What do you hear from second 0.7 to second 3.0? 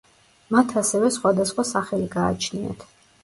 ასევე სხვადასხვა სახელი გააჩნიათ.